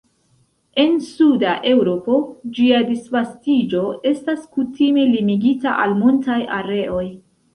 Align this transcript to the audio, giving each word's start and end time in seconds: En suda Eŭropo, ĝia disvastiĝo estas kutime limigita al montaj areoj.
En 0.83 0.93
suda 1.07 1.51
Eŭropo, 1.71 2.15
ĝia 2.59 2.79
disvastiĝo 2.87 3.83
estas 4.13 4.49
kutime 4.57 5.05
limigita 5.13 5.77
al 5.87 5.97
montaj 6.03 6.41
areoj. 6.61 7.07